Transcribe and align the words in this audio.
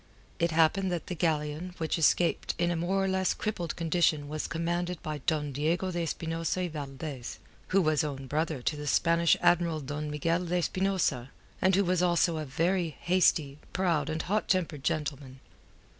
It 0.39 0.49
happened 0.49 0.91
that 0.91 1.05
the 1.05 1.13
galleon 1.13 1.75
which 1.77 1.99
escaped 1.99 2.55
in 2.57 2.71
a 2.71 2.75
more 2.75 3.05
or 3.05 3.07
less 3.07 3.35
crippled 3.35 3.75
condition 3.75 4.27
was 4.27 4.47
commanded 4.47 4.99
by 5.03 5.19
Don 5.27 5.51
Diego 5.51 5.91
de 5.91 6.01
Espinosa 6.01 6.61
y 6.61 6.67
Valdez, 6.69 7.37
who 7.67 7.83
was 7.83 8.03
own 8.03 8.25
brother 8.25 8.63
to 8.63 8.75
the 8.75 8.87
Spanish 8.87 9.37
Admiral 9.41 9.79
Don 9.79 10.09
Miguel 10.09 10.43
de 10.45 10.57
Espinosa, 10.57 11.29
and 11.61 11.75
who 11.75 11.83
was 11.85 12.01
also 12.01 12.37
a 12.37 12.45
very 12.45 12.97
hasty, 13.01 13.59
proud, 13.73 14.09
and 14.09 14.23
hot 14.23 14.47
tempered 14.47 14.83
gentleman. 14.83 15.39